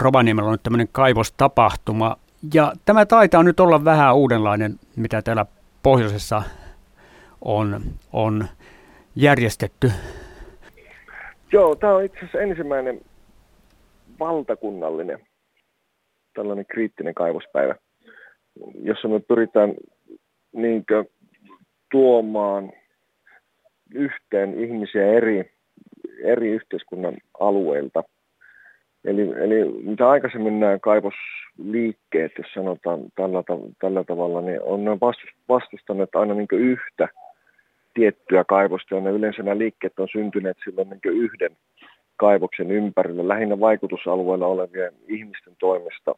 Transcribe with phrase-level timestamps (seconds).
[0.00, 2.16] Rovaniemellä on nyt tämmöinen kaivostapahtuma.
[2.54, 5.46] Ja tämä taitaa nyt olla vähän uudenlainen, mitä täällä
[5.82, 6.42] pohjoisessa
[7.40, 7.80] on,
[8.12, 8.44] on
[9.16, 9.92] järjestetty.
[11.52, 13.00] Joo, tämä on itse asiassa ensimmäinen
[14.20, 15.18] valtakunnallinen
[16.34, 17.74] tällainen kriittinen kaivospäivä,
[18.82, 19.74] jossa me pyritään
[20.52, 21.04] niinkö
[21.90, 22.72] tuomaan
[23.94, 25.52] yhteen ihmisiä eri,
[26.24, 28.02] eri yhteiskunnan alueilta.
[29.04, 33.42] Eli, eli mitä aikaisemmin nämä kaivosliikkeet, jos sanotaan tällä,
[33.78, 34.90] tällä tavalla, niin on ne
[35.48, 37.08] vastustaneet aina niin yhtä
[37.94, 41.56] tiettyä kaivosta, ja ne yleensä nämä liikkeet on syntyneet silloin niin yhden
[42.16, 46.14] kaivoksen ympärille, lähinnä vaikutusalueella olevien ihmisten toimesta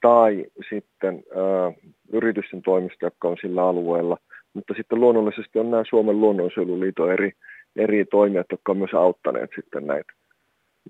[0.00, 1.72] tai sitten ä,
[2.12, 4.16] yritysten toimesta, jotka on sillä alueella.
[4.54, 7.32] Mutta sitten luonnollisesti on nämä Suomen luonnonsuojeluliiton eri,
[7.76, 10.12] eri toimijat, jotka on myös auttaneet sitten näitä.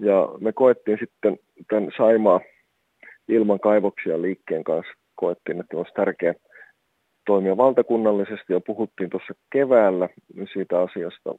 [0.01, 2.41] Ja me koettiin sitten tämän Saimaa
[3.29, 6.35] ilman kaivoksia liikkeen kanssa, koettiin, että olisi tärkeää
[7.27, 10.09] toimia valtakunnallisesti ja puhuttiin tuossa keväällä
[10.53, 11.35] siitä asiasta.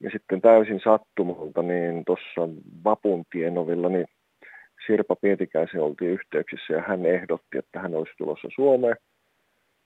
[0.00, 2.48] Ja sitten täysin sattumalta, niin tuossa
[2.84, 4.06] Vapun tienovilla, niin
[4.86, 8.96] Sirpa Pietikäisen oltiin yhteyksissä ja hän ehdotti, että hän olisi tulossa Suomeen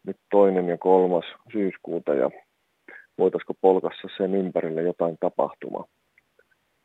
[0.07, 2.31] nyt toinen ja kolmas syyskuuta ja
[3.19, 5.85] voitaisiko polkassa sen ympärille jotain tapahtumaa.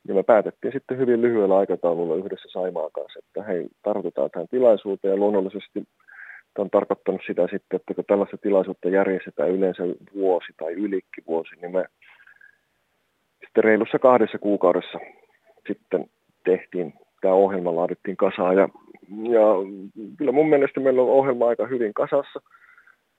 [0.07, 5.11] Ja me päätettiin sitten hyvin lyhyellä aikataululla yhdessä Saimaan kanssa, että hei, tartutaan tähän tilaisuuteen.
[5.11, 5.83] Ja luonnollisesti
[6.57, 9.83] Tämä on tarkoittanut sitä sitten, että kun tällaista tilaisuutta järjestetään yleensä
[10.15, 11.85] vuosi tai ylikki vuosi, niin me
[13.45, 14.99] sitten reilussa kahdessa kuukaudessa
[15.67, 16.09] sitten
[16.45, 18.55] tehtiin, tämä ohjelma laadittiin kasaan.
[18.55, 18.69] Ja,
[19.29, 19.45] ja
[20.17, 22.39] kyllä mun mielestä meillä on ohjelma aika hyvin kasassa,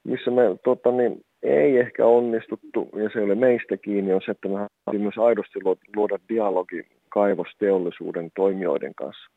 [0.04, 4.48] missä me tota, niin, ei ehkä onnistuttu, ja se ole meistä kiinni, on se, että
[4.48, 5.58] me haluamme myös aidosti
[5.96, 9.30] luoda dialogi kaivosteollisuuden toimijoiden kanssa.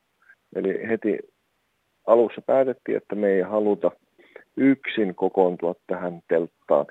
[0.56, 1.20] Eli heti
[2.08, 3.92] alussa päätettiin, että me ei haluta
[4.58, 6.86] yksin kokoontua tähän telttaan,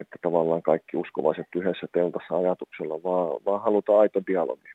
[0.00, 4.68] että tavallaan kaikki uskovaiset yhdessä teltassa ajatuksella, vaan, vaan halutaan aito dialogi.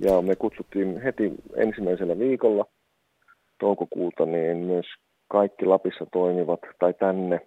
[0.00, 2.64] Ja me kutsuttiin heti ensimmäisellä viikolla
[3.60, 4.86] toukokuuta niin myös
[5.28, 7.40] kaikki Lapissa toimivat tai tänne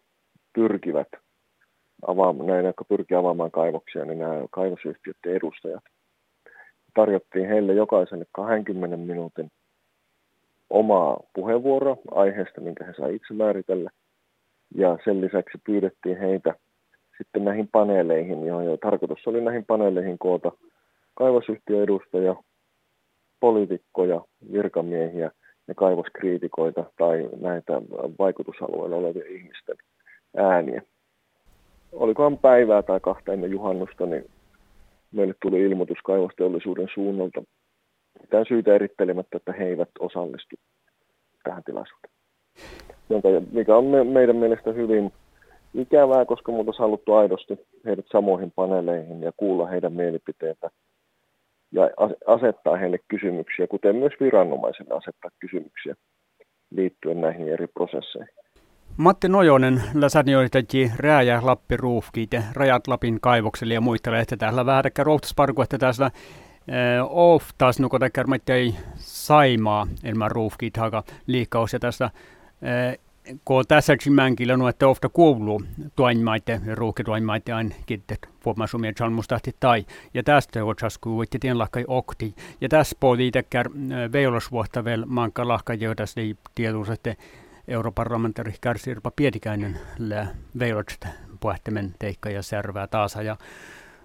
[0.54, 1.08] pyrkivät
[2.08, 5.84] avaamaan, näin, jotka pyrkii avaamaan kaivoksia, niin nämä kaivosyhtiöiden edustajat.
[6.94, 9.52] Tarjottiin heille jokaiselle 20 minuutin
[10.70, 13.90] omaa puheenvuoroa aiheesta, minkä he saivat itse määritellä.
[14.76, 16.56] Ja sen lisäksi pyydettiin heitä
[17.18, 20.52] sitten näihin paneeleihin, ja tarkoitus oli näihin paneeleihin koota
[21.14, 22.36] kaivosyhtiöedustajia,
[23.40, 24.22] poliitikkoja,
[24.52, 25.32] virkamiehiä
[25.68, 27.82] ja kaivoskriitikoita tai näitä
[28.20, 29.78] vaikutusalueilla olevia ihmisten
[30.38, 30.82] ääniä.
[31.92, 34.30] Olikohan päivää tai kahta ennen juhannusta, niin
[35.12, 37.44] meille tuli ilmoitus kaivosteollisuuden suunnalta
[38.22, 40.56] mitään syytä erittelemättä, että he eivät osallistu
[41.44, 42.14] tähän tilaisuuteen.
[43.52, 45.14] Mikä on me, meidän mielestä hyvin
[45.74, 50.70] ikävää, koska me oltaisiin haluttu aidosti heidät samoihin paneeleihin ja kuulla heidän mielipiteitä
[51.72, 51.90] ja
[52.28, 55.96] asettaa heille kysymyksiä, kuten myös viranomaisille asettaa kysymyksiä
[56.72, 58.36] liittyen näihin eri prosesseihin.
[58.98, 64.84] Matti Nojonen, läsänjoitaji Rääjä Lappi Ruufkiit ja Rajat Lapin kaivokselle ja muita että täällä vähän
[65.04, 66.12] rohtusparku, että tässä
[66.68, 67.00] Eh,
[67.80, 72.10] något där man ei saimaa ilman ruufkiitaga liikkaus ja tässä
[72.62, 73.00] eh,
[73.46, 75.64] kun tässäkin mänkillä no, että ofta kuuluu
[75.96, 79.86] tuonmaite ruuhkituonmaite ainakin, että voimme sumia chalmustahti tai.
[80.14, 82.36] Ja tästä otsas kuvitti tien lahkai okti.
[82.62, 87.16] Ja tässä puhuttiin tekär eh, veilosvuotta vielä manka lahkai, joita ei tietysti, että
[87.68, 90.28] europarlamentari Kärsirpa Pietikäinen lää
[90.60, 91.08] veilotsta
[91.40, 93.16] puhettimen teikka ja servää taas.
[93.16, 93.38] Ja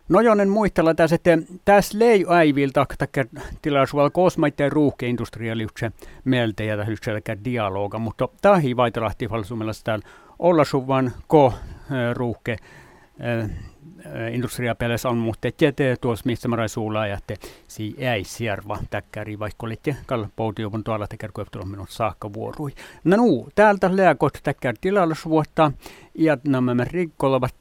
[0.09, 2.87] Nojonen muistella tässä, että tässä lei aivilta
[3.63, 5.93] tilaisuudella kosmaitteen ruuhkeindustrialiukse
[6.25, 8.77] meiltä ja tähän dialoga, mutta tahi
[9.31, 10.05] falsumella täällä
[10.39, 11.55] olla suvan ko
[12.12, 12.57] ruuhke
[14.33, 17.35] industriapelessä on mutta tietää tuossa missä mä suulla ja että
[17.69, 22.71] si ei sierva täkkäri vaikka olitte kalpoutiovun tuolla täkkär kueptulon minut saakka vuorui.
[23.05, 25.73] No nuu, täältä lääkot täkkär tilallisuutta
[26.15, 27.55] ja nämä rikkolavat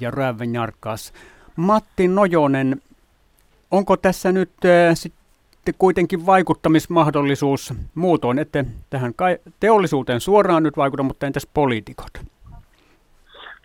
[0.00, 1.12] ja räävän jarkas.
[1.60, 2.82] Matti Nojonen,
[3.70, 9.14] onko tässä nyt äh, sitten kuitenkin vaikuttamismahdollisuus muutoin, että tähän
[9.60, 12.10] teollisuuteen suoraan nyt vaikuta, mutta entäs poliitikot?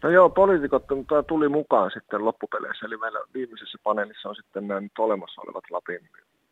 [0.03, 0.83] No joo, poliitikot
[1.27, 6.09] tuli mukaan sitten loppupeleissä, eli meillä viimeisessä paneelissa on sitten nämä nyt olemassa olevat Lapin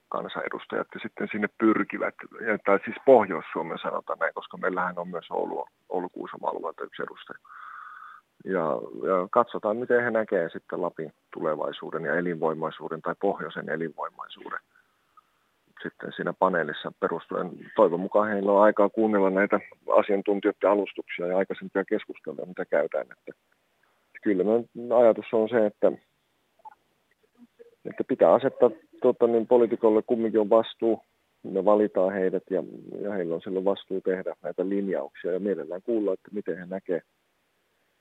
[0.09, 2.15] kansanedustajat ja sitten sinne pyrkivät,
[2.65, 7.39] tai siis Pohjois-Suomen sanotaan näin, koska meillähän on myös Oulu, Oulu Kuusama alueelta yksi edustaja
[8.43, 14.59] ja, ja katsotaan, miten he näkevät sitten Lapin tulevaisuuden ja elinvoimaisuuden tai pohjoisen elinvoimaisuuden.
[15.83, 17.51] sitten siinä paneelissa perustuen.
[17.75, 19.59] Toivon mukaan heillä on aikaa kuunnella näitä
[19.97, 23.07] asiantuntijoiden alustuksia ja aikaisempia keskusteluja, mitä käydään.
[23.11, 23.43] Että
[24.23, 24.43] kyllä
[24.97, 25.91] ajatus on se, että,
[27.85, 28.69] että pitää asettaa
[29.01, 31.01] tuota, niin poliitikolle kumminkin on vastuu.
[31.43, 32.63] Me valitaan heidät ja,
[33.01, 37.01] ja heillä on silloin vastuu tehdä näitä linjauksia ja mielellään kuulla, että miten he näkee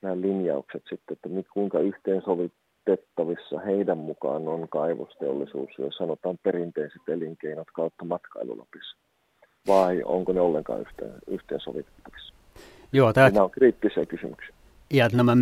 [0.02, 8.04] nämä linjaukset sitten, että kuinka yhteensovitettavissa heidän mukaan on kaivosteollisuus, jos sanotaan perinteiset elinkeinot kautta
[8.04, 8.96] matkailulapissa,
[9.66, 12.34] vai onko ne ollenkaan yhteen, yhteensovitettavissa?
[12.93, 13.31] Joo, tämä...
[13.31, 14.54] Nämä on kriittisiä kysymyksiä.
[14.93, 15.37] Ja nämä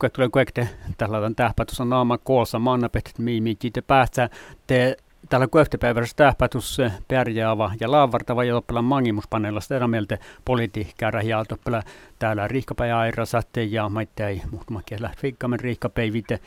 [0.00, 0.68] kun tulee kuekte
[0.98, 4.30] tällä tähpätys on naama koolsa mannapet, miimi te päästä
[4.66, 4.96] te
[5.28, 6.78] Täällä kueftepäivässä tähpätus
[7.08, 11.82] pärjäävä ja laavartava ja loppella mangimuspaneella sitä mieltä politiikkaa ja toppela
[12.18, 16.40] täällä riikkapäivä aira satte ja maittai muutama kielä fiikkamen riikkapäivite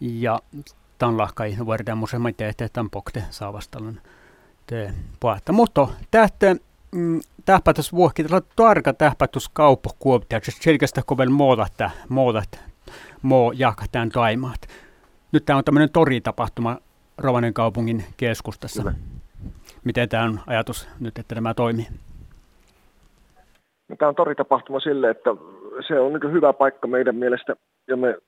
[0.00, 0.40] ja
[0.98, 4.00] tämän lahkai vuodetaan musen maittai että tämän pokte saavastalun
[4.66, 5.52] te puhata.
[5.52, 6.56] Mutta tähtä
[6.92, 11.74] mm, tähpätys vuohki, tällä tarka tähpätys kauppakuoptia, siis selkeästi kovel muutat,
[12.08, 12.60] muutat,
[13.22, 14.60] muu jahkataan taimaat.
[15.32, 16.78] Nyt tämä on tämmöinen toritapahtuma
[17.18, 18.82] Rovanen kaupungin keskustassa.
[18.82, 18.94] Kyllä.
[19.84, 21.86] Miten tämä on ajatus nyt, että tämä toimii?
[23.88, 25.30] No, tämä on toritapahtuma sille, että
[25.88, 27.56] se on niin hyvä paikka meidän mielestä,
[27.88, 28.18] ja me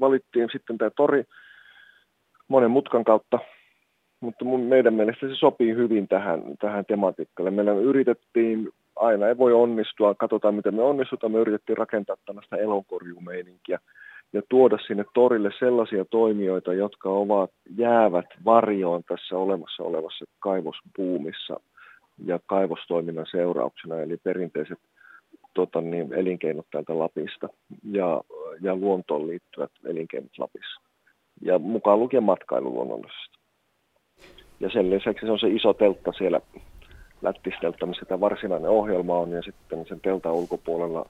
[0.00, 1.24] valittiin sitten tämä tori
[2.48, 3.38] monen mutkan kautta,
[4.20, 7.50] mutta mun, meidän mielestä se sopii hyvin tähän, tähän tematiikkalle.
[7.50, 13.78] Meillä yritettiin, aina ei voi onnistua, katsotaan miten me onnistutaan, me yritettiin rakentaa tällaista elonkorjumeininkiä,
[14.32, 21.60] ja tuoda sinne torille sellaisia toimijoita, jotka ovat jäävät varjoon tässä olemassa olevassa kaivospuumissa
[22.24, 24.78] ja kaivostoiminnan seurauksena, eli perinteiset
[25.54, 27.48] tota niin, elinkeinot täältä Lapista
[27.90, 28.20] ja,
[28.60, 30.80] ja luontoon liittyvät elinkeinot Lapissa.
[31.42, 33.38] Ja mukaan lukien matkailu luonnollisesti.
[34.60, 36.40] Ja sen lisäksi se on se iso teltta siellä
[37.22, 41.06] Lättisteltä, missä tämä varsinainen ohjelma on, ja sitten sen teltan ulkopuolella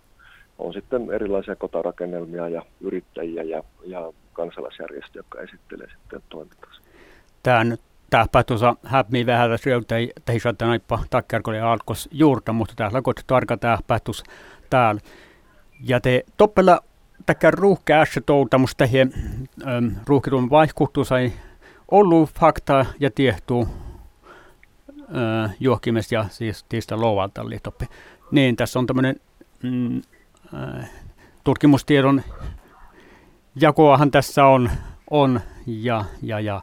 [0.58, 6.82] on sitten erilaisia kotarakennelmia ja yrittäjiä ja, ja kansalaisjärjestöjä, jotka esittelee sitten toimintansa.
[7.43, 7.78] Tämän
[8.10, 13.56] tähpä tuossa häpmi vähän sieltä, ei saada naippa takkarkolle alkos juurta, mutta täällä on tarka
[13.56, 14.25] tähpätus
[14.70, 15.00] täällä.
[15.84, 16.81] Ja te toppella
[17.90, 19.06] ässä touta, musta he
[20.06, 21.32] ruuhkitun vaihkuhtu sai
[21.90, 23.69] ollut fakta ja tiehtuu
[25.60, 27.88] juokimesta ja siis tiistä loualta toppe.
[28.31, 29.16] Niin, tässä on tämmöinen
[29.62, 30.11] mm, Äh,
[31.44, 32.22] tutkimustiedon
[33.60, 34.70] jakoahan tässä on,
[35.10, 36.60] on ja, ja, ja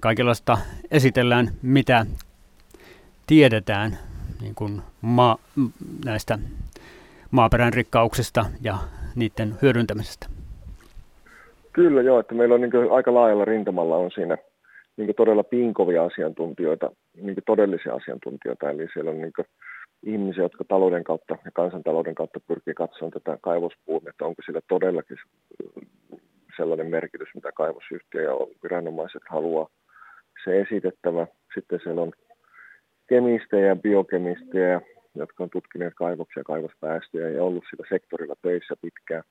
[0.00, 0.58] kaikenlaista
[0.90, 2.06] esitellään, mitä
[3.26, 3.98] tiedetään
[4.40, 5.38] niin kuin maa,
[6.04, 6.38] näistä
[7.30, 8.78] maaperän rikkauksista ja
[9.16, 10.26] niiden hyödyntämisestä.
[11.72, 14.38] Kyllä joo, että meillä on niin aika laajalla rintamalla on siinä
[14.96, 16.90] niin todella pinkovia asiantuntijoita,
[17.22, 19.32] niin todellisia asiantuntijoita, eli siellä on niin
[20.02, 25.16] ihmisiä, jotka talouden kautta ja kansantalouden kautta pyrkii katsomaan tätä kaivospuun, että onko sillä todellakin
[26.56, 28.32] sellainen merkitys, mitä kaivosyhtiö ja
[28.62, 29.68] viranomaiset haluaa
[30.44, 31.26] se esitettävä.
[31.54, 32.12] Sitten siellä on
[33.08, 34.80] kemistejä ja biokemistejä,
[35.14, 39.22] jotka on tutkineet kaivoksia ja kaivospäästöjä ja ollut sillä sektorilla töissä pitkään.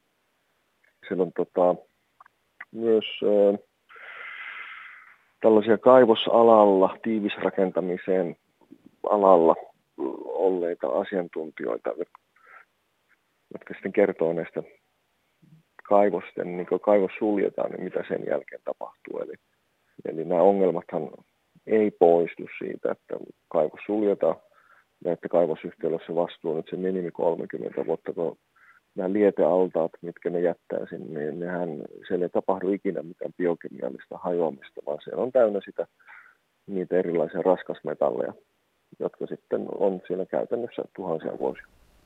[1.07, 1.75] Siellä on tota,
[2.71, 3.59] myös äh,
[5.41, 8.35] tällaisia kaivosalalla, tiivisrakentamiseen
[9.09, 9.55] alalla
[10.47, 11.89] olleita asiantuntijoita,
[13.53, 14.63] jotka sitten kertoo näistä
[15.83, 19.19] kaivosten, niin kun kaivos suljetaan, niin mitä sen jälkeen tapahtuu.
[19.19, 19.33] Eli,
[20.05, 21.09] eli nämä ongelmathan
[21.67, 23.15] ei poistu siitä, että
[23.47, 24.35] kaivos suljetaan
[25.05, 28.37] ja että kaivosyhtiöllä vastuu nyt se minimi 30 vuotta, kun
[28.95, 31.69] nämä lietealtaat, mitkä ne jättää sinne, niin nehän,
[32.07, 35.87] siellä ei tapahdu ikinä mitään biokemiallista hajoamista, vaan siellä on täynnä sitä,
[36.67, 38.33] niitä erilaisia raskasmetalleja,
[38.99, 41.63] jotka sitten on siellä käytännössä tuhansia vuosia.